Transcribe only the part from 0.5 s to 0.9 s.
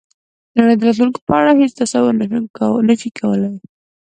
د نړۍ د